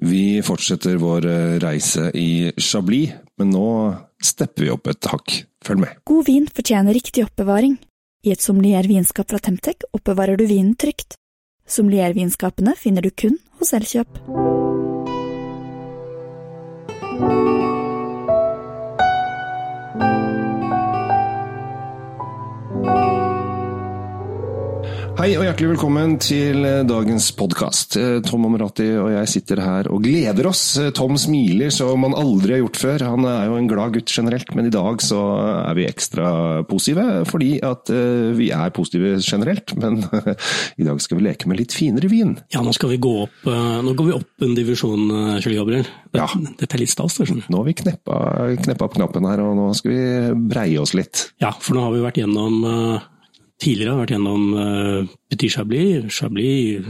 [0.00, 3.68] Vi fortsetter vår eh, reise i Chablis, men nå
[4.24, 5.42] stepper vi opp et hakk.
[5.64, 6.00] Følg med.
[6.08, 7.76] God vin fortjener riktig oppbevaring.
[8.24, 11.16] I et sommelier-vinskap fra Temtec oppbevarer du vinen trygt.
[11.68, 14.20] Sommelier-vinskapene finner du kun hos Elkjøp.
[25.20, 27.98] Hei og hjertelig velkommen til eh, dagens podkast.
[28.24, 30.62] Tom Omrati og jeg sitter her og gleder oss.
[30.80, 33.04] Eh, Tom smiler som han aldri har gjort før.
[33.04, 35.18] Han er jo en glad gutt generelt, men i dag så
[35.58, 36.30] er vi ekstra
[36.70, 39.76] positive fordi at eh, vi er positive generelt.
[39.76, 40.00] Men
[40.80, 42.38] i dag skal vi leke med litt finere vin.
[42.56, 45.04] Ja, nå skal vi gå opp, nå går vi opp en divisjon,
[45.44, 45.84] Kjell Gabriel.
[46.16, 46.32] Ja.
[46.56, 47.44] Dette er litt stas, du.
[47.44, 48.24] Nå har vi kneppa,
[48.64, 51.28] kneppa opp knappen her, og nå skal vi breie oss litt.
[51.44, 53.09] Ja, for nå har vi vært gjennom eh,
[53.60, 56.86] Tidligere har vært gjennom uh, Petit Chablis, Chablis,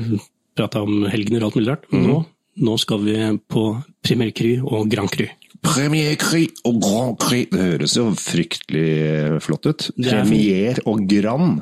[0.56, 1.88] prata om helgener og alt mulig rart.
[1.90, 2.06] Mhm.
[2.06, 2.18] Nå,
[2.66, 3.16] nå skal vi
[3.50, 3.64] på
[4.06, 5.26] Premier Cru og Grand Cru.
[5.64, 7.40] Premier Cru og Grand Cru.
[7.50, 9.90] Det høres jo fryktelig flott ut.
[9.98, 11.60] Er- Premier og Grand.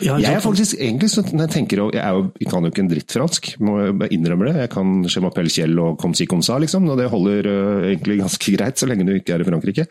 [0.00, 2.70] Ja, Jeg er faktisk egentlig sånn, når jeg tenker, jeg, er jo, jeg kan jo
[2.72, 4.54] ikke en dritt fransk, må jeg innrømme det.
[4.64, 7.90] Jeg kan Je m'appelle Kjell og comme si comme ça, liksom, og det holder øh,
[7.92, 9.86] egentlig ganske greit så lenge du ikke er i Frankrike.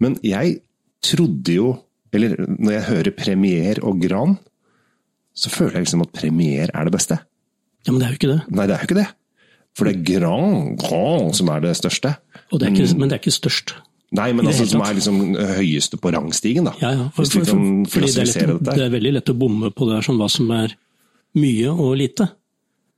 [0.00, 0.58] Men jeg
[1.04, 1.76] trodde jo,
[2.12, 4.36] eller når jeg hører Premier og gran,
[5.34, 7.18] så føler jeg liksom at Premier er det beste.
[7.86, 8.40] Ja, men det er jo ikke det.
[8.52, 9.08] Nei, det er jo ikke det.
[9.72, 12.12] For det er gran, gran som er det største.
[12.52, 13.74] Og det er ikke, Men det er ikke størst.
[14.12, 15.20] Nei, men altså som er liksom
[15.56, 16.74] høyeste på rangstigen, da.
[16.82, 17.04] Ja, ja.
[17.16, 19.88] For, vi for, for, fordi det er, lett, det er veldig lett å bomme på
[19.88, 20.74] det sånn hva som er
[21.40, 22.26] mye og lite.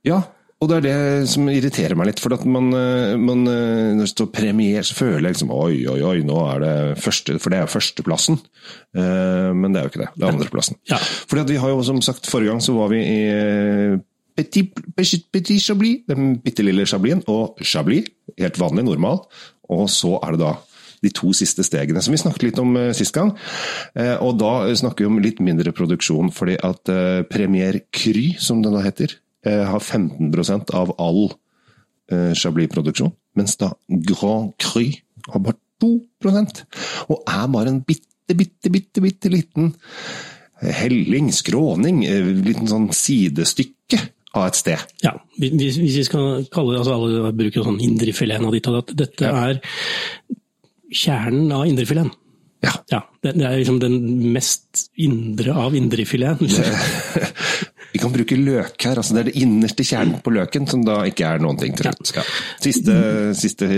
[0.05, 0.19] Ja,
[0.65, 2.21] og det er det som irriterer meg litt.
[2.23, 5.85] For at man, eh, man eh, når det står premier, så føler jeg liksom oi,
[5.91, 8.39] oi, oi, nå er det første For det er førsteplassen.
[8.97, 10.09] Eh, Men det er jo ikke det.
[10.15, 10.79] Det er andreplassen.
[10.89, 10.97] Ja.
[10.97, 13.19] Fordi at vi har jo som sagt, forrige gang så var vi i
[14.35, 19.21] Petit, petit, petit Chablis, den bitte lille Chablisen, og Chablis, helt vanlig, normal.
[19.71, 20.49] Og så er det da
[21.05, 23.31] de to siste stegene, som vi snakket litt om sist gang.
[23.95, 26.91] Og da snakker vi om litt mindre produksjon, fordi at
[27.31, 29.15] Premier Cru, som den da heter,
[29.45, 30.31] har 15
[30.73, 31.27] av all
[32.11, 34.87] eh, Chablis-produksjon, mens da Grand Cru
[35.31, 36.63] har bare 2%
[37.11, 39.73] og er bare en bitte, bitte, bitte, bitte liten
[40.61, 43.99] helling, skråning, eh, liten sånn sidestykke
[44.35, 44.81] av et sted.
[45.03, 48.95] Ja, hvis, vi skal kalle det, altså Alle bruker sånn indrefileten av ditt og datt.
[48.97, 49.49] Dette Ja.
[49.49, 49.61] er
[50.91, 52.11] kjernen av indrefileten.
[52.63, 52.71] Ja.
[52.89, 56.47] Ja, det, det er liksom den mest indre av indrefileten.
[57.95, 60.97] Vi kan bruke løk her, altså det er det innerste kjernen på løken som da
[61.07, 62.11] ikke er noen ting til slutt.
[62.17, 62.25] Ja.
[62.65, 62.95] Siste,
[63.39, 63.69] siste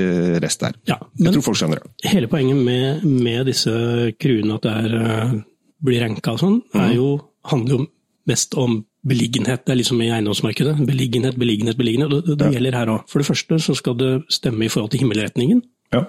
[0.42, 0.74] rest der.
[0.90, 1.92] Ja, Jeg tror folk skjønner det.
[2.10, 3.72] hele poenget med, med disse
[4.18, 5.38] kruene, at det er, eh,
[5.86, 7.12] blir renka og sånn, er jo,
[7.52, 7.88] handler jo
[8.28, 9.62] mest om beliggenhet.
[9.64, 10.74] Det er liksom i eiendomsmarkedet.
[10.90, 12.10] Beliggenhet, beliggenhet, beliggenhet.
[12.26, 12.58] Det, Det, ja.
[12.58, 13.06] gjelder her òg.
[13.08, 15.62] For det første så skal det stemme i forhold til himmelretningen.
[15.96, 16.02] Ja.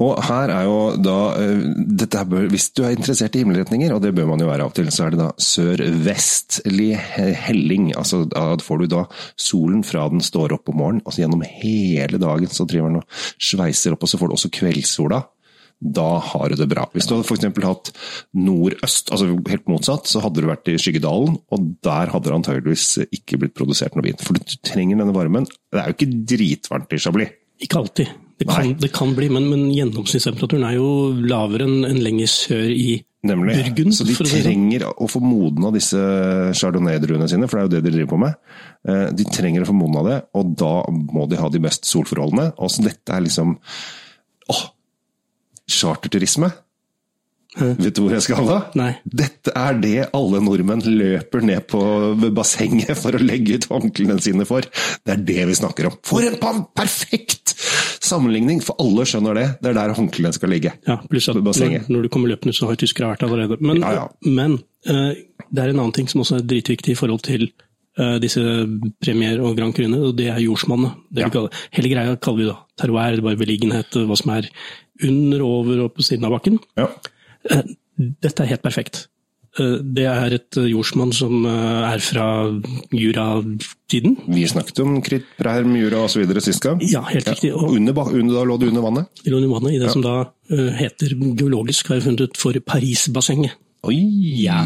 [0.00, 1.66] Og her er jo da eh,
[2.00, 4.72] dette bør, Hvis du er interessert i himmelretninger, og det bør man jo være av
[4.72, 6.94] og til, så er det da sør-vestlig
[7.44, 7.90] helling.
[7.98, 9.04] Altså da får du da
[9.36, 13.22] solen fra den står opp om morgenen, altså gjennom hele dagen så driver den og
[13.36, 15.20] sveiser opp, og så får du også kveldssola.
[15.82, 16.86] Da har du det bra.
[16.94, 17.62] Hvis du hadde f.eks.
[17.66, 17.92] hatt
[18.38, 22.86] nordøst, altså helt motsatt, så hadde du vært i Skyggedalen, og der hadde det antageligvis
[23.10, 24.20] ikke blitt produsert noe vin.
[24.22, 25.48] For du trenger denne varmen.
[25.74, 27.34] Det er jo ikke dritvarmt i Chablis.
[27.62, 28.14] Ikke alltid.
[28.40, 30.86] Det kan, det kan bli, men, men gjennomsnittstemperaturen er jo
[31.28, 33.54] lavere enn en lenger sør i Nemlig.
[33.54, 34.42] Burgund, så de å si sånn.
[34.42, 35.98] trenger å få modna disse
[36.58, 38.34] chardonnay-druene sine, for det er jo det de driver på med.
[38.88, 42.48] Eh, De trenger å få modna det, og da må de ha de best solforholdene.
[42.58, 43.54] Og så dette er liksom
[44.50, 44.64] Åh!
[45.70, 46.50] Charterturisme.
[47.60, 48.58] Vet du hvor jeg skal da?
[48.80, 48.90] Nei.
[49.04, 51.82] Dette er det alle nordmenn løper ned på
[52.32, 54.64] bassenget for å legge ut håndklærne sine for.
[55.04, 55.98] Det er det vi snakker om.
[56.08, 56.38] For en
[56.72, 57.52] perfekt
[58.02, 59.46] sammenligning, for alle skjønner det.
[59.62, 60.72] Det er der håndklærne skal ligge.
[60.88, 63.60] Ja, pluss at når, når du kommer løpende, så har tyskere vært allerede.
[63.60, 64.08] Men, Ja, ja.
[64.24, 64.56] men
[64.88, 65.12] uh,
[65.52, 67.50] det er en annen ting som også er dritviktig i forhold til
[68.00, 68.40] uh, disse
[69.04, 70.96] premier- og grand Krune, og det er jordsmonnet.
[71.12, 71.46] Det Ja.
[71.76, 74.48] Hele greia kaller vi da terroir, bare beliggenhet, hva som er
[75.04, 76.58] under, over og på siden av bakken.
[76.80, 76.88] Ja.
[77.46, 79.06] Dette er helt perfekt.
[79.58, 82.26] Eh, Det er et jordsmonn som eh, er fra
[82.92, 84.16] juratiden.
[84.32, 86.24] Vi snakket om kritt, prærm, jura osv.
[86.40, 86.80] sist gang.
[86.88, 87.52] Ja, helt riktig.
[87.52, 89.22] Og Og under, under, da lå det under vannet?
[89.26, 90.14] i vannet, i det som da
[90.50, 93.52] eh, heter geologisk, har jeg funnet ut for Parisbassenget.
[93.84, 93.98] Oi!
[94.42, 94.62] Ja.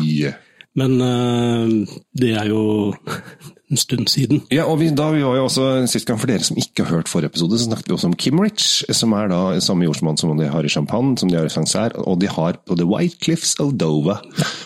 [0.76, 1.86] Men øh,
[2.20, 2.94] det er jo
[3.70, 4.42] en stund siden.
[4.52, 6.98] Ja, og vi, da vi var jo også, Sist gang, for dere som ikke har
[6.98, 10.34] hørt forrige episode, så snakket vi også om Kimrich, som er da samme jordsmonn som
[10.38, 13.18] de har i Champagne, som de har i Sancerre, og de har på The White
[13.24, 14.20] Cliffs of Dover.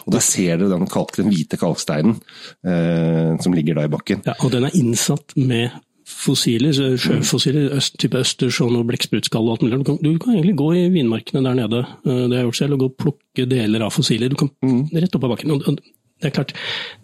[0.06, 2.18] Og Der ser dere den, kalk, den hvite kalksteinen
[2.66, 4.26] eh, som ligger da i bakken.
[4.26, 5.70] Ja, og den er innsatt med
[6.10, 9.78] fossiler, sjøfossiler, øst, type østers og noe blekksprutskall og alt mulig.
[9.78, 12.60] Du kan, du kan egentlig gå i vinmarkene der nede, eh, det har jeg gjort
[12.60, 14.32] selv, og gå og plukke deler av fossiler.
[14.32, 14.50] Du kan
[14.92, 15.54] rett opp av bakken.
[15.54, 15.80] Og
[16.20, 16.54] det er klart,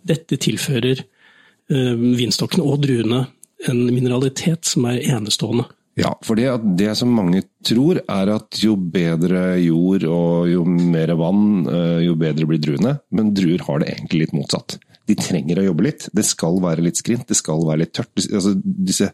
[0.06, 3.24] dette tilfører eh, vinstokkene og druene
[3.66, 5.66] en mineralitet som er enestående.
[5.96, 11.14] Ja, for det, det som mange tror, er at jo bedre jord og jo mer
[11.16, 12.98] vann, eh, jo bedre blir druene.
[13.08, 14.76] Men druer har det egentlig litt motsatt.
[15.06, 16.08] De trenger å jobbe litt.
[16.14, 18.10] Det skal være litt skrint, det skal være litt tørt.
[18.26, 19.10] Altså, disse,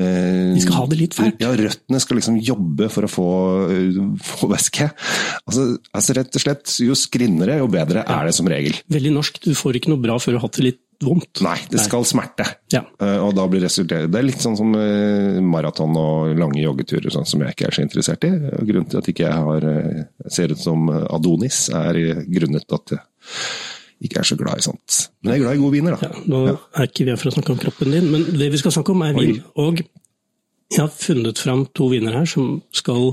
[0.00, 1.38] eh, De skal ha det litt fælt.
[1.42, 3.30] Ja, røttene skal liksom jobbe for å få,
[3.70, 4.90] uh, få væske.
[5.46, 8.74] Altså, altså rett og slett, jo skrinnere, jo bedre er det som regel.
[8.90, 9.42] Veldig norsk.
[9.46, 11.40] Du får ikke noe bra før du har hatt det litt vondt.
[11.46, 12.44] Nei, det skal smerte.
[12.74, 12.82] Ja.
[13.00, 17.08] Uh, Og da blir resultatet Det er litt sånn som uh, maraton og lange joggeturer,
[17.14, 18.34] sånn som jeg ikke er så interessert i.
[18.66, 19.70] Grunnen til at ikke jeg har,
[20.26, 22.98] ser ut som Adonis, er grunnet at
[24.00, 24.98] ikke er så glad i sånt.
[25.22, 26.08] Men jeg er glad i gode viner, da.
[26.08, 28.60] Ja, nå er ikke vi her for å snakke om kroppen din, men det vi
[28.60, 29.40] skal snakke om er vin.
[29.60, 33.12] Og jeg har funnet fram to viner her som skal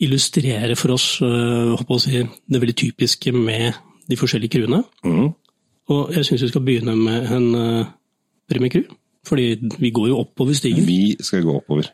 [0.00, 3.72] illustrere for oss øh, si, det veldig typiske med
[4.10, 4.82] de forskjellige cruene.
[5.04, 5.30] Mm.
[5.90, 7.86] Og jeg syns vi skal begynne med en uh,
[8.50, 8.82] Premier Cru,
[9.26, 10.86] fordi vi går jo oppover stigen.
[10.86, 11.90] Vi skal gå oppover.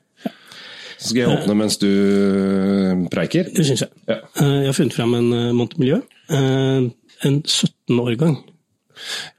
[0.97, 3.51] Så skal jeg åpne mens du eh, preiker.
[3.53, 3.91] Det syns jeg.
[4.09, 4.17] Ja.
[4.41, 5.99] Eh, Jeg har funnet fram en uh, Montemiljø.
[6.33, 6.89] Uh,
[7.25, 8.37] en 17-årgang.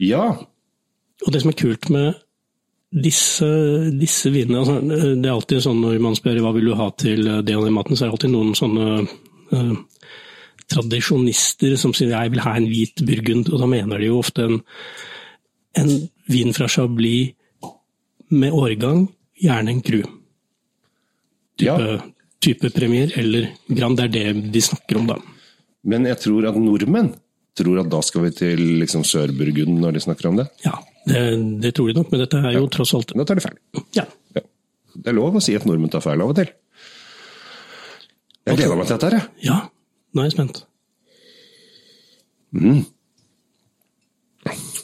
[0.02, 0.30] Ja.
[1.26, 2.18] Og det som er kult med
[3.04, 3.48] disse,
[4.00, 7.26] disse vinene altså, Det er alltid sånn når man spør hva vil du ha til
[7.46, 9.74] det og den maten, så er det alltid noen sånne eh,
[10.72, 14.48] tradisjonister som sier jeg vil ha en hvit burgund, og da mener de jo ofte
[14.48, 14.62] en,
[15.80, 15.92] en
[16.32, 17.34] vin fra Chablis
[18.28, 19.06] med årgang,
[19.40, 20.02] gjerne en cru.
[21.64, 21.78] ja.
[21.78, 22.02] Type,
[22.44, 25.16] type premier eller Grand, det er det de snakker om da.
[25.88, 27.14] Men jeg tror at nordmenn
[27.58, 30.48] tror at da skal vi til liksom Sør-Burgund når de snakker om det.
[30.66, 30.76] Ja,
[31.10, 31.24] det,
[31.64, 33.58] det tror de nok, men dette er jo tross alt Da tar de feil.
[33.98, 34.06] Ja.
[34.38, 34.44] Ja.
[34.98, 36.50] Det er lov å si at nordmenn tar feil av og til.
[38.48, 39.50] Jeg gleder meg til dette her, jeg.
[39.50, 39.58] ja,
[40.16, 40.62] nå er jeg spent.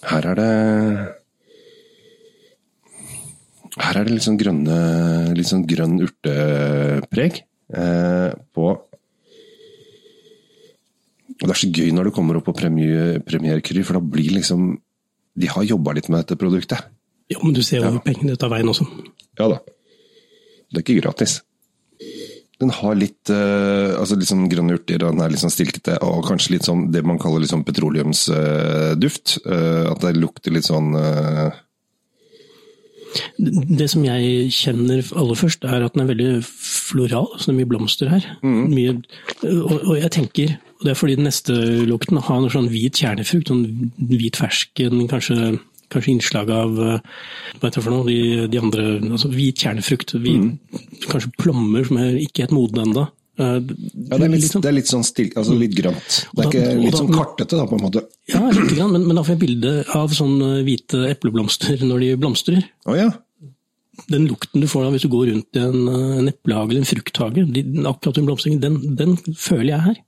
[0.04, 0.50] Her er det
[3.80, 4.80] Her er det litt sånn grønne
[5.38, 7.40] Litt sånn grønn urtepreg
[7.74, 8.68] eh, på
[11.44, 14.32] Og det er så gøy når du kommer opp på premier, Premier for da blir
[14.38, 14.78] liksom
[15.36, 16.80] De har jobba litt med dette produktet.
[17.32, 18.04] Ja, men du ser jo ja.
[18.06, 18.86] pengene tar veien også.
[19.40, 19.58] Ja da.
[20.70, 21.42] Det er ikke gratis.
[22.62, 25.98] Den har litt, uh, altså litt sånn grønne urter, og den er litt sånn stilkete,
[26.06, 29.38] og kanskje litt sånn det man kaller litt sånn petroleumsduft.
[29.44, 31.50] Uh, at det lukter litt sånn uh...
[33.38, 37.28] Det som jeg kjenner aller først, er at den er veldig floral.
[37.38, 38.26] Så det er mye blomster her.
[38.42, 38.96] Mye,
[39.46, 41.54] og, og jeg tenker, og det er fordi den neste
[41.88, 45.54] lukten har noe sånn hvit kjernefrukt, sånn hvit fersken, kanskje,
[45.94, 46.98] kanskje innslag av eh,
[47.56, 50.12] hva heter det for noe, de, de andre altså Hvit kjernefrukt.
[50.20, 53.06] Hvit, Kanskje plommer som er ikke helt modne ennå.
[53.40, 56.18] Ja, det er litt, det er litt sånn stil, altså litt grønt.
[56.36, 58.04] Det er da- ikke litt da- sånn kartete, da, på en måte.
[58.30, 62.12] Ja, lite grann, men, men da får jeg bilde av sånne hvite epleblomster når de
[62.22, 62.68] blomstrer.
[62.86, 63.08] Å ja.
[64.10, 66.84] den lukten du får da hvis du går rundt i en, eh, en eplehage eller
[66.84, 70.02] en frukthage, de, akkurat den blomstringen, den, den føler jeg her.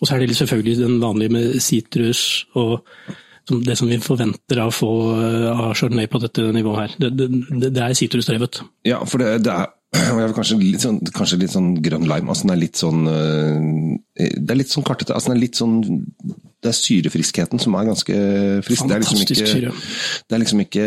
[0.00, 2.80] Og så er det selvfølgelig den vanlige med sitrus og
[3.50, 4.88] det som vi forventer av å få
[5.18, 6.92] eh, av chardonnay på dette nivået her.
[7.02, 7.28] Det, det,
[7.74, 8.60] det- er sitrusdrevet.
[8.86, 9.66] Ja, for det, det er
[10.12, 12.30] og jeg vil kanskje litt sånn, kanskje litt sånn grønn lime.
[12.30, 13.64] altså Den er litt sånn øh,
[14.14, 15.16] Det er litt sånn kartete.
[15.16, 15.72] altså den er litt sånn
[16.62, 18.14] Det er syrefriskheten som er ganske
[18.62, 18.86] frisk.
[18.86, 19.72] Det er, liksom Fantastisk ikke, syre.
[20.30, 20.86] det er liksom ikke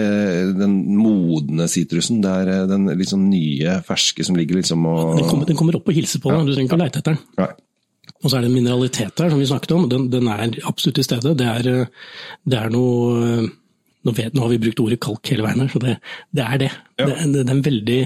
[0.62, 2.22] den modne sitrusen.
[2.24, 5.60] Det er øh, den litt sånn nye, ferske som ligger liksom og Den kommer, den
[5.60, 7.24] kommer opp og hilser på deg, du trenger ikke å leite etter den.
[7.44, 7.52] Nei.
[8.24, 9.90] Og så er det en mineralitet der, som vi snakket om.
[9.92, 11.36] Den, den er absolutt til stede.
[11.40, 12.14] Det er, eh,
[12.48, 13.50] det er noe eh,
[14.04, 15.98] nå, vet, nå har vi brukt ordet kalk hele veien her, så det,
[16.36, 16.72] det er det.
[17.00, 17.10] Ja.
[17.10, 18.00] det, det, er en veldig,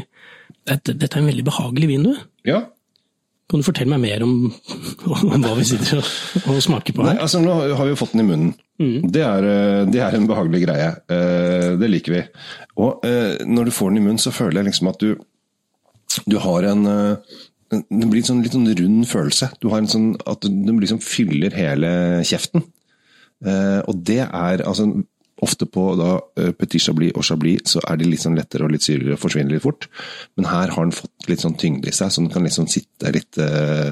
[0.69, 2.25] dette, er en veldig behagelig vin, du.
[2.49, 2.63] Ja.
[3.47, 4.33] Kan du fortelle meg mer om,
[5.07, 6.09] om hva vi sitter og,
[6.51, 7.13] og smaker på her?
[7.15, 8.55] Nei, altså Nå har vi jo fått den i munnen.
[8.77, 10.89] Det, er, øh, det er en behagelig greie.
[11.09, 12.25] Eh, Det liker vi.
[12.83, 15.15] Og eh, når du får den i munnen, så føler jeg liksom at du
[16.25, 17.37] du har en eh,
[17.69, 19.51] Det blir en sånn, litt sånn rund følelse.
[19.59, 21.89] Du har en sånn, at den liksom fyller hele
[22.27, 22.63] kjeften.
[23.45, 24.87] Eh, og det er altså
[25.45, 28.71] Ofte på da, eh, Petit Chablis og Chablis så er de litt sånn lettere og
[28.73, 29.85] litt syrere og forsvinner litt fort.
[30.33, 33.11] Men her har den fått litt sånn tyngde i seg, så den kan liksom sitte
[33.13, 33.91] litt, eh,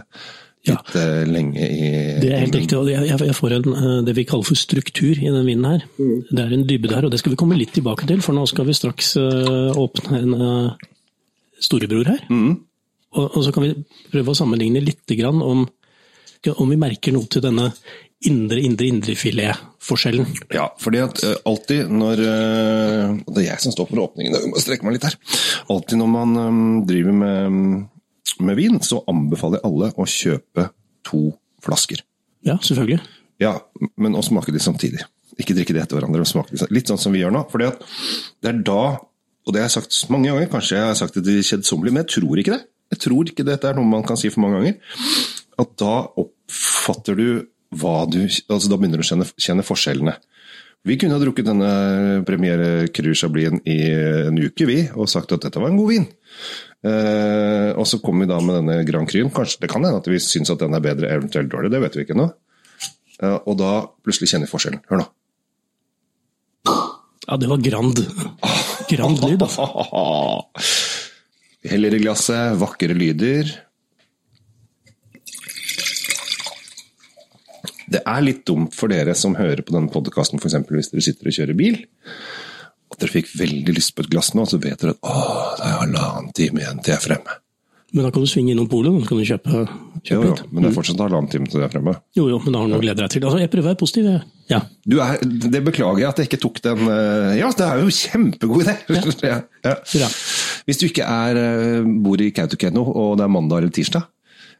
[0.66, 1.06] litt ja.
[1.30, 1.92] lenge i
[2.24, 2.80] Det er helt riktig.
[2.80, 5.86] og Jeg, får en, eh, det vi kaller for struktur i den vinen her.
[6.32, 8.48] Det er en dybde her, og det skal vi komme litt tilbake til, for nå
[8.50, 10.90] skal vi straks eh, åpne en eh,
[11.62, 12.26] storebror her.
[12.34, 12.64] Og,
[13.16, 13.74] og så kan vi
[14.12, 15.66] prøve å sammenligne litt grann om
[16.54, 17.72] om vi merker noe til denne
[18.30, 20.28] indre, indre, indrefilet-forskjellen.
[20.54, 24.52] Ja, fordi at uh, alltid når uh, det er jeg som står for åpningen, jeg
[24.52, 25.18] må strekke meg litt her.
[25.74, 27.58] Alltid når man um, driver med,
[28.40, 30.70] med, vin, så anbefaler jeg alle å kjøpe
[31.06, 31.24] to
[31.66, 32.06] flasker.
[32.46, 33.02] Ja, selvfølgelig.
[33.42, 33.58] Ja,
[34.02, 35.04] men å smake de samtidig.
[35.42, 36.22] Ikke drikke de etter hverandre.
[36.22, 37.44] men smake de, Litt sånn som vi gjør nå.
[37.52, 37.74] For det
[38.48, 38.84] er da,
[39.46, 42.06] og det har jeg sagt mange ganger, kanskje jeg har sagt det til kjedsommelig, men
[42.06, 42.64] jeg tror ikke det.
[42.94, 44.96] Jeg tror ikke dette er noe man kan si for mange ganger.
[45.62, 47.28] At da oppfatter du
[47.76, 50.14] hva du altså Da begynner du å kjenne, kjenne forskjellene.
[50.86, 51.70] Vi kunne ha drukket denne
[52.28, 53.80] premiere Cru Chablien i
[54.30, 56.06] en uke, vi, og sagt at dette var en god vin.
[56.86, 59.34] Eh, og så kommer vi da med denne Grand Cruen.
[59.34, 61.98] Kanskje det kan hende at vi syns at den er bedre, eventuelt dårlig, det vet
[61.98, 62.30] vi ikke ennå.
[63.18, 63.72] Eh, og da
[64.06, 64.86] plutselig kjenner vi forskjellen.
[64.92, 65.10] Hør nå.
[67.26, 68.06] Ja, det var grand.
[68.92, 69.66] Grand lyd, altså.
[71.66, 73.50] Heller i glasset, vakre lyder.
[77.86, 80.58] Det er litt dumt for dere som hører på denne podkasten, f.eks.
[80.70, 81.80] hvis dere sitter og kjører bil,
[82.92, 85.26] at dere fikk veldig lyst på et glass nå, så vet dere at å,
[85.58, 87.40] det er halvannen time igjen til jeg er fremme.
[87.96, 89.60] Men da kan du svinge innom polet, da kan du kjøpe,
[90.04, 90.48] kjøpe jo, jo, litt.
[90.52, 91.94] men det er fortsatt halvannen time til det er fremme.
[92.18, 93.24] Jo, jo, men da har du noe å glede deg til.
[93.24, 94.10] Altså, jeg prøver å være positiv.
[94.12, 94.26] jeg.
[94.52, 94.60] Ja.
[94.84, 97.94] Du er, det beklager jeg at jeg ikke tok den eh, Ja, det er jo
[97.96, 98.76] kjempegod idé!
[99.24, 99.40] Ja.
[100.04, 100.10] Ja.
[100.68, 104.06] Hvis du ikke er, eh, bor i Kautokeino og det er mandag eller tirsdag,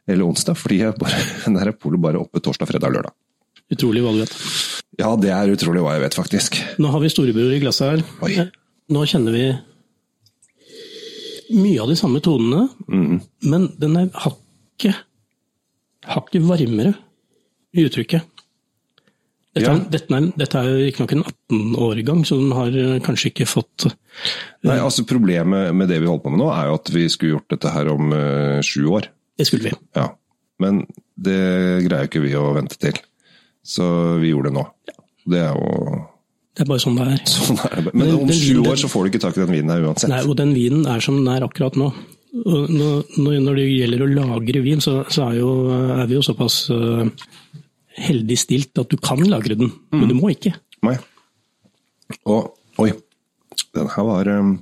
[0.08, 1.20] eller onsdag, fordi bare,
[1.60, 3.16] der er polet bare oppe torsdag, fredag og lørdag.
[3.76, 4.34] Utrolig hva du vet.
[4.96, 6.56] Ja, det er utrolig hva jeg vet, faktisk.
[6.80, 8.04] Nå har vi storebror i glasset her.
[8.24, 8.48] Oi.
[8.96, 9.48] Nå kjenner vi
[11.54, 12.66] mye av de samme tonene,
[13.46, 15.02] men den er hakket,
[16.06, 16.94] hakket varmere
[17.76, 18.24] i uttrykket.
[19.56, 19.72] Dette, Ja.
[19.72, 23.86] er, dette, er, dette er riktignok en 18-årgang, så den har eh, kanskje ikke fått
[24.66, 27.38] Nei, altså Problemet med det vi holder på med nå, er jo at vi skulle
[27.38, 29.08] gjort dette her om uh, sju år.
[29.36, 29.72] Det skulle vi.
[29.96, 30.10] Ja.
[30.60, 30.82] Men
[31.16, 31.38] det
[31.86, 33.00] greier jo ikke vi å vente til.
[33.64, 33.86] Så
[34.20, 34.66] vi gjorde det nå.
[35.24, 36.02] Det er jo
[36.56, 37.22] Det er bare sånn det er.
[37.28, 37.92] Sånn er det.
[37.94, 40.08] Men Den- om sju år så får du ikke tak i den vinen her uansett.
[40.08, 41.90] Nei, og den vinen er som den er akkurat nå.
[42.36, 45.50] Når det gjelder å lagre vin, så, så er, jo,
[46.00, 47.08] er vi jo såpass eh,
[48.08, 50.54] heldig stilt at du kan lagre den, men du må ikke.
[50.84, 50.96] Nei.
[52.28, 52.90] Og oi,
[53.76, 54.56] den her var um,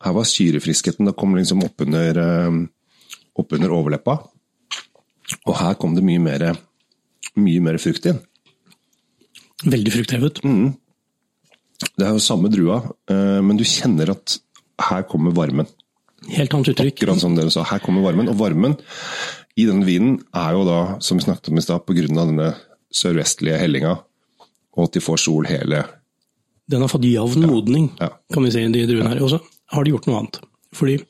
[0.00, 1.06] Her var syrefriskheten.
[1.06, 2.16] Det kom liksom oppunder
[2.48, 2.62] um,
[3.36, 4.16] opp under overleppa.
[5.46, 6.46] Og her kom det mye mer,
[7.36, 8.18] mye mer frukt inn.
[9.64, 10.40] Veldig frukthevet.
[11.96, 14.38] Det er jo samme drua, eh, men du kjenner at
[14.90, 15.66] her kommer varmen.
[16.28, 16.96] Helt annet uttrykk.
[16.98, 18.28] Akkurat som dere sa, her kommer varmen.
[18.28, 18.76] Og varmen
[19.56, 22.06] i denne vinen er jo da, som vi snakket om i stad, pga.
[22.08, 22.54] denne
[22.92, 23.94] sørvestlige hellinga,
[24.76, 25.84] og at de får sol hele
[26.70, 28.10] Den har fått jevn modning, Ja.
[28.32, 29.22] kan vi si, de druene her.
[29.22, 29.40] Og så
[29.72, 30.38] har de gjort noe annet.
[30.72, 31.00] Fordi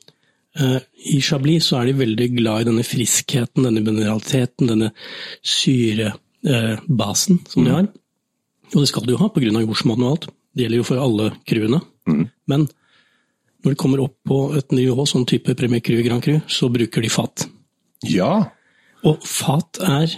[0.57, 0.79] eh,
[1.13, 4.91] i Chablis så er de veldig glad i denne friskheten, denne mineraliteten, denne
[5.45, 7.87] syrebasen eh, som de har.
[8.73, 9.51] Og det skal du jo ha pga.
[9.51, 10.29] jordsmonnet og alt.
[10.55, 11.81] Det gjelder jo for alle cruene.
[12.51, 12.67] Men
[13.61, 17.03] når de kommer opp på et nivå sånn type Premier Crew, Grand Cru, så bruker
[17.03, 17.45] de fat.
[18.09, 18.49] Ja!
[19.05, 20.15] Og fat er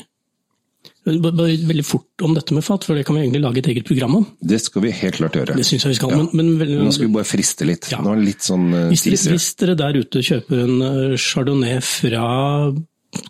[1.04, 4.16] veldig fort om dette med fat, for det kan vi egentlig lage et eget program
[4.22, 4.26] om.
[4.40, 5.58] Det skal vi helt klart gjøre.
[5.60, 6.14] Det syns jeg vi skal.
[6.14, 6.22] Ja.
[6.22, 7.90] Men, men veldig, Nå skal vi bare friste litt.
[7.92, 8.00] Ja.
[8.04, 11.18] Nå er det litt sånn uh, hvis, dere, hvis dere der ute kjøper en eh,
[11.20, 12.24] chardonnay fra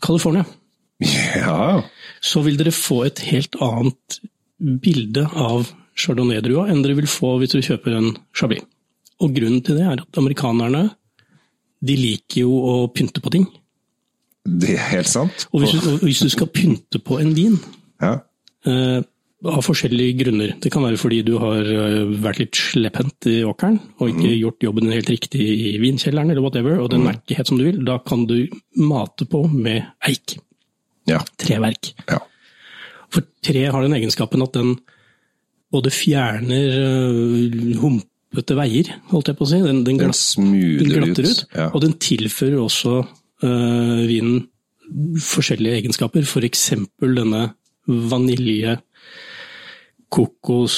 [0.05, 0.45] California,
[1.03, 1.81] Ja.
[2.23, 4.19] så vil dere få et helt annet
[4.83, 5.67] bilde av
[5.99, 8.63] chardonnay-drua enn dere vil få hvis du kjøper en chablis.
[9.21, 10.87] Og grunnen til det er at amerikanerne
[11.83, 13.45] de liker jo å pynte på ting.
[14.43, 15.45] Det er helt sant.
[15.53, 17.57] Og hvis, du, og hvis du skal pynte på en vin,
[18.01, 18.17] Ja.
[18.67, 19.01] eh,
[19.43, 20.53] av forskjellige grunner.
[20.63, 24.63] Det kan være fordi du har eh, vært litt slepphendt i åkeren, og ikke gjort
[24.63, 27.81] jobben helt riktig i vinkjelleren, eller whatever, og den er ikke helt som du vil.
[27.83, 28.37] Da kan du
[28.79, 30.37] mate på med eik.
[31.11, 31.19] Ja.
[31.37, 31.91] Treverk.
[32.07, 32.21] ja.
[33.13, 34.75] For tre har den egenskapen at den
[35.73, 39.61] både fjerner øh, humpete veier, holdt jeg på å si.
[39.63, 41.43] Den, den, glatt, den, den glatter ut.
[41.53, 41.67] Ja.
[41.71, 44.43] Og den tilfører også øh, vinen
[45.23, 46.25] forskjellige egenskaper.
[46.29, 47.47] For eksempel denne
[47.87, 48.77] vanilje,
[50.13, 50.77] kokos,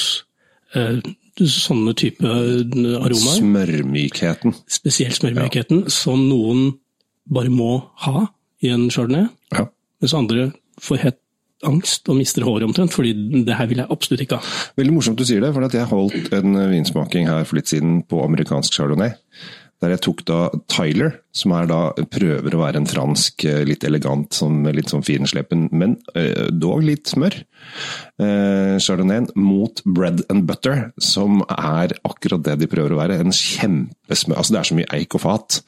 [0.76, 1.00] øh,
[1.36, 3.36] sånne type aromaer.
[3.36, 4.56] Smørmykheten.
[4.72, 6.70] Spesielt smørmykheten, som noen
[7.28, 8.28] bare må ha
[8.64, 9.28] i en chardonnay.
[9.52, 9.66] Ja.
[10.00, 10.50] Mens andre
[10.80, 11.20] får helt
[11.68, 13.12] angst og mister håret omtrent, fordi
[13.46, 14.56] det her vil jeg absolutt ikke ha.
[14.78, 18.24] Veldig morsomt du sier det, for jeg holdt en vinsmaking her for litt siden på
[18.24, 19.16] amerikansk chardonnay.
[19.84, 20.38] Der jeg tok da
[20.72, 25.66] Tyler, som da prøver å være en fransk, eh, litt elegant, sånn, litt sånn finslepen,
[25.70, 27.36] men øh, dog litt smør.
[28.16, 33.20] Eh, Chardonnayen mot bread and butter, som er akkurat det de prøver å være.
[33.20, 35.60] En kjempesmør Altså det er så mye eik og fat.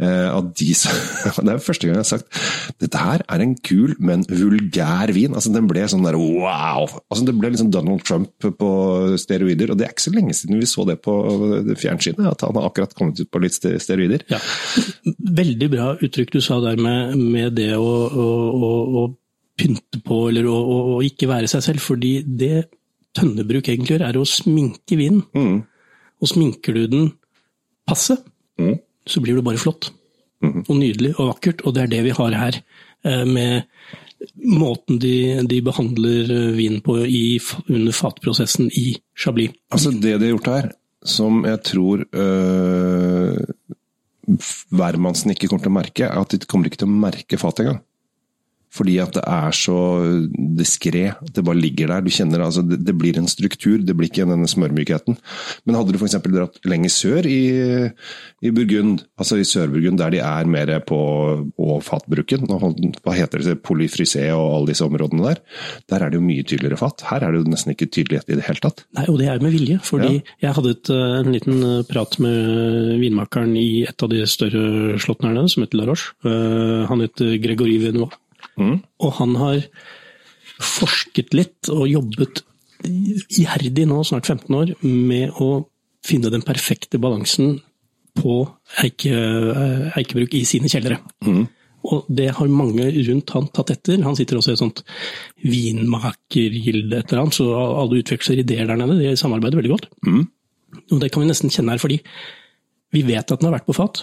[0.00, 0.68] Eh, av de
[1.46, 2.40] Det er første gang jeg har sagt
[2.80, 5.34] dette her er en kul, men vulgær vin.
[5.36, 6.88] Altså, den ble sånn der wow!
[7.10, 8.70] Altså, det ble liksom Donald Trump på
[9.20, 11.14] steroider, og det er ikke så lenge siden vi så det på
[11.80, 14.24] fjernsynet, at han har akkurat kommet ut på litt steroider.
[14.32, 14.40] Ja.
[15.40, 19.06] Veldig bra uttrykk du sa der med, med det å, å, å, å
[19.60, 21.84] pynte på, eller å, ikke være seg selv.
[21.84, 22.68] Fordi det
[23.16, 25.24] tønnebruk egentlig gjør, er å sminke vinen.
[25.36, 25.60] Mm.
[26.20, 27.10] Og sminker du den
[27.88, 28.20] passe,
[28.60, 28.74] Mm.
[29.06, 29.90] Så blir det bare flott.
[30.42, 30.64] Mhm.
[30.68, 31.62] Og nydelig og vakkert.
[31.66, 32.60] Og det er det vi har her.
[33.04, 33.62] eh, Med
[34.44, 39.50] måten de, de behandler eh, vin på i, under fatprosessen i Chablis.
[39.72, 40.70] Altså, det de har gjort her,
[41.04, 43.36] som jeg tror øh,
[44.70, 47.64] hvermannsen ikke kommer til å merke, er at de kommer ikke til å merke fatet
[47.66, 47.80] engang.
[48.70, 49.76] Fordi at det er så
[50.58, 51.08] diskré.
[51.34, 52.04] Det bare ligger der.
[52.06, 55.16] Du kjenner altså, det, det blir en struktur, det blir ikke denne smørmykheten.
[55.66, 56.14] Men hadde du f.eks.
[56.22, 57.40] dratt lenger sør i,
[58.46, 61.00] i Burgund, altså i Sør-Burgund, der de er mer på
[61.60, 65.42] og fatbruken, hva heter det, polyfrisé og alle disse områdene der,
[65.90, 67.02] der er det jo mye tydeligere fat.
[67.10, 68.84] Her er det jo nesten ikke tydelighet i det hele tatt.
[68.96, 69.80] Nei, og det er med vilje.
[69.86, 70.22] Fordi Ja.
[70.46, 74.98] jeg hadde et, eh, en liten eh, prat med vinmakeren i et av de større
[75.02, 76.12] slottene her nede, som heter La Roche.
[76.24, 78.10] Eh, Han heter Gregory Venois.
[78.58, 78.78] Mm.
[79.04, 79.64] Og han har
[80.60, 82.42] forsket litt og jobbet
[82.84, 85.66] iherdig nå, snart 15 år, med å
[86.06, 87.58] finne den perfekte balansen
[88.16, 88.42] på
[88.82, 89.14] eike,
[89.98, 90.98] eikebruk i sine kjellere.
[91.24, 91.44] Mm.
[91.90, 94.02] Og det har mange rundt han tatt etter.
[94.04, 94.82] Han sitter også i et sånt
[95.40, 98.98] vinmakergilde eller annet, så alle utveksler ideer der nede.
[99.00, 99.88] De samarbeider veldig godt.
[100.04, 100.26] Mm.
[100.92, 102.00] Og det kan vi nesten kjenne her, fordi
[102.94, 104.02] vi vet at den har vært på fat.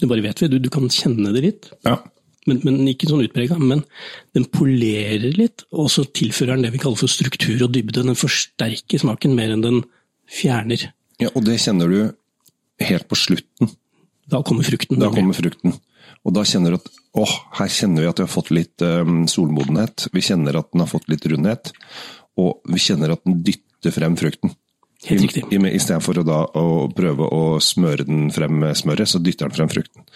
[0.00, 0.48] Det bare vet vi.
[0.50, 1.68] Du, du kan kjenne det litt.
[1.86, 1.98] Ja.
[2.46, 3.58] Men, men ikke sånn utprega.
[3.58, 3.82] Men
[4.36, 8.04] den polerer litt, og så tilfører den det vi kaller for struktur og dybde.
[8.06, 9.82] Den forsterker smaken mer enn den
[10.30, 10.88] fjerner.
[11.22, 12.00] ja, og det kjenner du
[12.82, 13.70] helt på slutten.
[14.26, 14.98] Da kommer frukten.
[15.00, 15.76] Da kommer frukten.
[16.26, 19.24] Og da kjenner du at åh, her kjenner vi at vi har fått litt um,
[19.30, 20.08] solmodenhet.
[20.12, 21.70] Vi kjenner at den har fått litt rundhet.
[22.36, 24.52] Og vi kjenner at den dytter frem frukten.
[25.04, 25.44] Helt riktig.
[25.52, 29.50] I, i, Istedenfor å da å prøve å smøre den frem med smøret, så dytter
[29.50, 30.06] den frem frukten.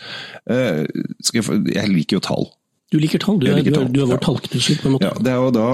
[0.49, 0.87] Uh,
[1.35, 2.51] jeg, jeg liker jo tall.
[2.91, 3.39] Du liker tall.
[3.39, 4.25] Du er, liker du er, tall, du er vår ja.
[4.27, 5.11] tallknuser, på en måte.
[5.11, 5.69] Ja, det er jo da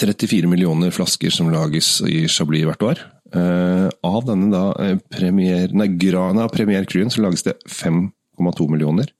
[0.00, 3.02] 34 millioner flasker som lages i Chablis hvert år.
[3.34, 9.10] Uh, av denne da eh, premier, nei, Grana Premier Cruen så lages det 5,2 millioner.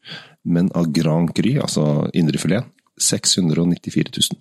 [0.46, 2.70] Men av Grand Cru, altså indrefileten,
[3.02, 4.40] 694 000.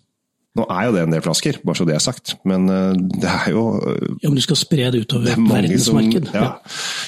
[0.56, 3.32] Nå er jo det en del flasker, bare så det er sagt, men eh, det
[3.32, 6.30] er jo eh, Ja, men du skal spre det utover det er verdensmarked.
[6.32, 6.54] ja.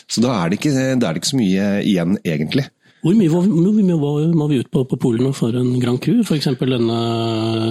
[0.07, 2.67] Så da er, det ikke, da er det ikke så mye igjen, egentlig.
[3.05, 6.19] Hvor mye, hvor mye må, vi ut på på Polen for en Grand Cru?
[6.25, 6.49] F.eks.
[6.60, 6.99] denne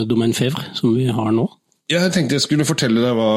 [0.09, 1.49] Domaine Fevre, som vi har nå?
[1.93, 3.31] Jeg tenkte jeg skulle fortelle deg hva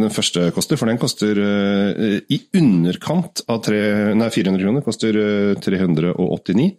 [0.00, 3.78] den første koster, for den koster uh, i underkant av tre,
[4.18, 4.82] nei, 400 kroner.
[4.82, 6.72] Koster uh, 389.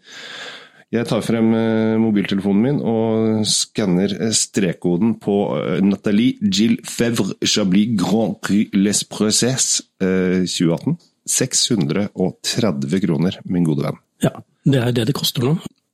[0.94, 7.34] Jeg tar frem eh, mobiltelefonen min og skanner eh, strekkoden på eh, Nathalie Gilles Fevre
[7.42, 11.00] Chablis Grand Cru Les Process eh, 2018.
[11.34, 13.98] 630 kroner, min gode venn.
[14.22, 14.34] Ja,
[14.68, 15.54] det er det det koster nå.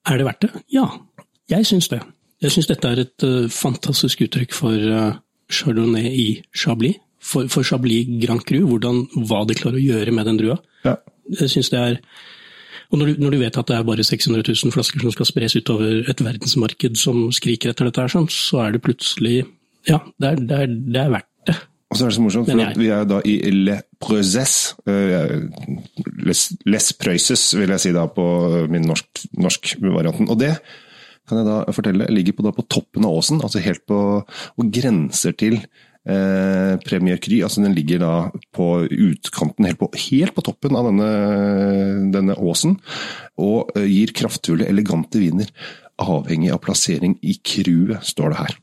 [0.09, 0.63] Er det verdt det?
[0.73, 0.87] Ja,
[1.53, 1.99] jeg syns det.
[2.41, 4.89] Jeg syns dette er et fantastisk uttrykk for
[5.53, 6.97] chardonnay i Chablis.
[7.21, 10.57] For, for Chablis Grand Cru, hvordan, hva de klarer å gjøre med den drua.
[10.87, 10.95] Ja.
[11.29, 12.01] Jeg synes det er
[12.89, 15.27] og når du, når du vet at det er bare 600 000 flasker som skal
[15.29, 19.43] spres utover et verdensmarked som skriker etter dette, her, sånn, så er det plutselig
[19.87, 21.55] Ja, det er, det er, det er verdt det.
[21.89, 24.55] Og så er det så morsomt, for vi er da i Le Preuses.
[24.89, 25.31] eh,
[26.27, 28.25] Les, Les Preuses, vil jeg si da på
[28.69, 30.29] min norsk, norsk varianten.
[30.29, 30.51] Og det
[31.29, 34.73] kan jeg da fortelle ligger på, da på toppen av åsen, altså helt på og
[34.73, 35.57] grenser til
[36.07, 37.41] eh, Premier Cry.
[37.43, 38.13] Altså den ligger da
[38.55, 41.09] på utkanten, helt på, helt på toppen av denne,
[42.15, 42.77] denne åsen,
[43.39, 45.51] og eh, gir kraftfulle, elegante viner.
[45.99, 48.57] Avhengig av plassering i crewet, står det her.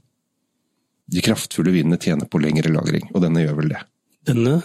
[1.17, 3.85] De kraftfulle vinene tjener på lengre lagring, og denne gjør vel det.
[4.27, 4.59] Denne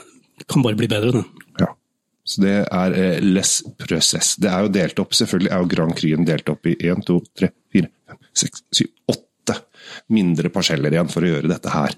[0.49, 1.27] kan bare bli bedre, den.
[1.59, 1.69] Ja.
[2.25, 3.61] Så det er eh, process.
[3.81, 4.35] Preuses.
[4.41, 7.19] Det er jo delt opp, selvfølgelig er jo Grand Cryen delt opp i 1, 2,
[7.41, 9.57] 3, 4, 5, 6, 7, 8
[10.13, 11.95] mindre parseller igjen for å gjøre dette her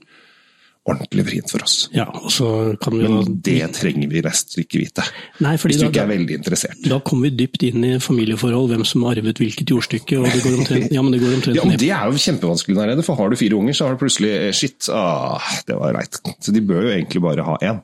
[0.83, 1.75] ordentlig vrient for oss.
[1.95, 2.47] Ja, og så
[2.81, 5.05] kan vi Men det trenger vi nesten ikke vite.
[5.43, 6.81] Nei, Hvis du da, ikke er veldig interessert.
[6.83, 10.43] da kommer vi dypt inn i familieforhold, hvem som har arvet hvilket jordstykke, og det
[10.43, 11.79] går omtrent, ja, men det går omtrent Ja, men.
[11.79, 14.33] Det er jo kjempevanskelig der nede, for har du fire unger, så har du plutselig
[14.35, 16.19] eh, shit, ah, det var greit.
[16.43, 17.79] Så de bør jo egentlig bare ha én.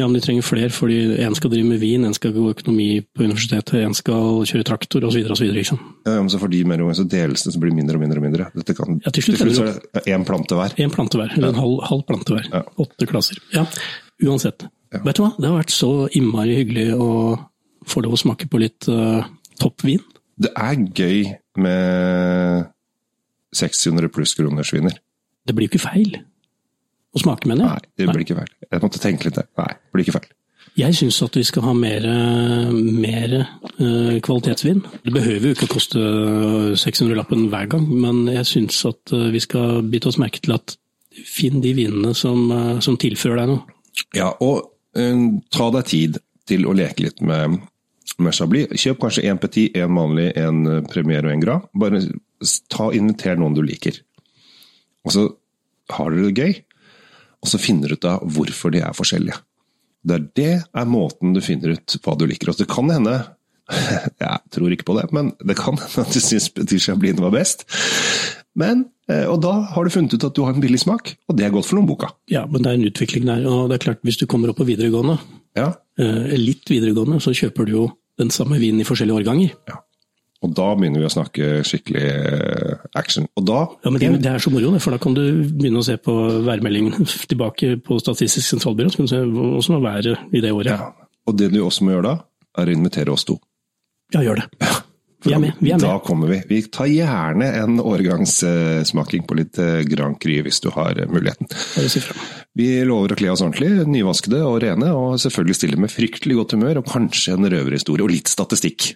[0.00, 3.02] Ja, men de trenger flere, fordi en skal drive med vin, en skal gå økonomi
[3.04, 5.26] på universitetet, en skal kjøre traktor, osv.
[5.34, 5.50] osv.
[5.52, 5.80] Liksom.
[6.06, 8.04] Ja, men så får de mer unger, så deles det, så blir det mindre og
[8.06, 8.46] mindre og mindre.
[8.56, 10.76] Dette kan, Ja, til slutt er det én plante hver.
[10.80, 12.48] En plante hver, eller en halv, halv plante hver.
[12.48, 12.62] Ja.
[12.80, 13.42] Åtte klasser.
[13.52, 13.66] Ja,
[14.24, 14.64] uansett.
[14.94, 17.10] Vet du hva, det har vært så innmari hyggelig å
[17.90, 19.20] få lov å smake på litt uh,
[19.60, 20.00] toppvin.
[20.40, 21.28] Det er gøy
[21.60, 22.72] med
[23.60, 24.96] 600 pluss kroners viner.
[25.44, 26.20] Det blir jo ikke feil
[27.10, 27.70] å smake, mener jeg.
[27.70, 28.52] Nei, det blir ikke feil.
[28.68, 29.48] Jeg måtte tenke litt der.
[29.58, 30.30] Nei, det blir ikke feil.
[30.78, 32.04] Jeg syns at vi skal ha mer,
[32.70, 34.84] mer uh, kvalitetsvin.
[35.02, 36.02] Det behøver jo ikke å koste
[36.78, 40.76] 600-lappen hver gang, men jeg syns at uh, vi skal bite oss merke til at
[41.26, 43.78] finn de vinene som, uh, som tilfører deg noe.
[44.16, 44.68] Ja, og
[45.54, 46.16] ta deg tid
[46.50, 47.60] til å leke litt med,
[48.18, 48.72] med Chablis.
[48.74, 51.68] Kjøp kanskje én petit, én vanlig, én Premier og én Gras.
[51.78, 52.00] Bare
[52.72, 54.00] ta inviter noen du liker.
[55.06, 55.28] Og så
[55.94, 56.58] har dere det gøy,
[57.40, 59.40] og så finner du ut av hvorfor de er forskjellige.
[60.00, 62.52] Det er det er måten du finner ut hva du liker.
[62.52, 63.18] Og det kan hende
[64.24, 67.34] Jeg tror ikke på det, men det kan hende at du syns Petit Chablin var
[67.34, 67.66] best.
[68.58, 71.46] Men, og da har du funnet ut at du har en billig smak, og det
[71.46, 72.08] er godt for lommeboka.
[72.32, 73.44] Ja, men det er en utvikling der.
[73.46, 75.20] Og det er klart, hvis du kommer opp på videregående,
[75.54, 75.68] ja.
[76.34, 77.84] litt videregående, så kjøper du jo
[78.18, 79.54] den samme vinen i forskjellige årganger.
[79.70, 79.78] Ja.
[80.40, 82.04] Og da begynner vi å snakke skikkelig
[82.96, 83.28] action.
[83.36, 85.86] Og da Ja, men det, det er så moro, for da kan du begynne å
[85.86, 86.14] se på
[86.46, 90.72] værmeldingen tilbake på Statistisk sentralbyrå, så kan du se hvordan var været i det året.
[90.72, 90.92] Ja.
[91.28, 92.14] Og det du også må gjøre da,
[92.62, 93.36] er å invitere oss to.
[94.14, 94.48] Ja, gjør det.
[95.20, 95.58] Vi er med.
[95.60, 95.84] Vi er med.
[95.84, 96.38] Da kommer vi.
[96.48, 99.58] Vi tar gjerne en årgangssmaking på litt
[99.90, 101.50] Grand Cry hvis du har muligheten.
[101.52, 102.16] Si fra.
[102.56, 106.56] Vi lover å kle oss ordentlig, nyvaskede og rene, og selvfølgelig stille med fryktelig godt
[106.56, 108.94] humør, og kanskje en røverhistorie og litt statistikk.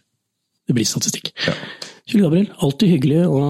[0.64, 1.33] Det blir statistikk.
[1.46, 1.55] Ja.
[2.09, 3.42] Kjell Gabriel, alltid hyggelig å,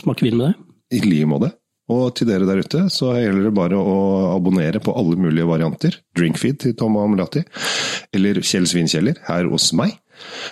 [0.00, 0.66] smake vin med deg.
[0.96, 1.52] I like måte.
[1.92, 3.98] Og til dere der ute, så gjelder det bare å
[4.32, 6.00] abonnere på alle mulige varianter.
[6.18, 7.44] Drinkfeed til Tom Amulati,
[8.16, 9.94] eller Kjell Svinkjeller her hos meg.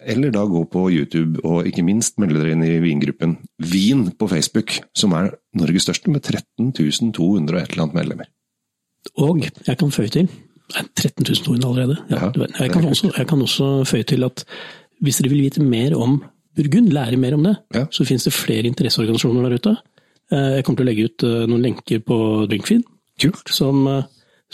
[0.04, 3.38] Eller da gå på YouTube, og ikke minst melde dere inn i vingruppen
[3.72, 6.70] Vin på Facebook, som er Norges største, med 13
[7.16, 8.30] 200 og et eller annet medlemmer.
[9.20, 10.30] Og jeg kan føye til
[10.74, 11.98] 13 200 allerede.
[12.12, 14.44] Ja, Ja, jeg, kan også, jeg kan også føye til at
[15.05, 16.19] hvis dere vil vite mer om
[16.57, 17.85] Burgund, lære mer om det, Ja.
[17.90, 19.77] så finnes det flere interesseorganisasjoner der ute.
[20.31, 22.83] Jeg kommer til å legge ut noen lenker på Drinkfeed,
[23.21, 23.49] Kult.
[23.53, 23.85] som,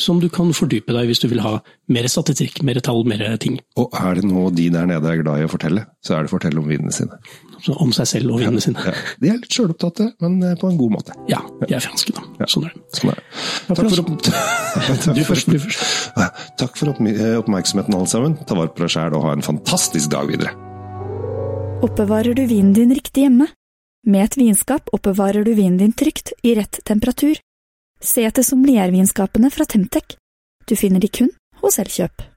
[0.01, 1.59] som du kan fordype deg hvis du vil ha
[1.93, 3.59] mer statistikk, mer tall, mer ting.
[3.81, 6.31] Og er det noe de der nede er glad i å fortelle, så er det
[6.31, 7.19] å fortelle om vinene sine.
[7.61, 8.81] Så om seg selv og vinene sine.
[8.87, 8.95] Ja.
[9.21, 11.17] De er litt sjølopptatte, men eh, på en god måte.
[11.29, 12.25] Ja, de er franske, da.
[12.49, 12.83] Sånn er det.
[12.97, 13.27] Sånn er det.
[13.69, 15.15] Takk for for, opp...
[15.19, 15.85] Du først, du først.
[16.61, 18.39] Takk for oppmerksomheten, alle sammen.
[18.49, 20.55] Ta vare på deg sjæl og ha en fantastisk dag videre.
[21.85, 23.51] Oppbevarer du vinen din riktig hjemme?
[24.09, 27.37] Med et vinskap oppbevarer du vinen din trygt, i rett temperatur.
[28.01, 30.17] Se etter sommeliervitenskapene fra Temtec.
[30.65, 31.29] Du finner de kun
[31.61, 32.30] hos Elkjøp.